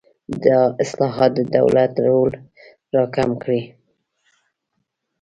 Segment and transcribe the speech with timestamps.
[0.45, 2.31] دا اصلاحات د دولت رول
[2.95, 3.61] راکم کړي.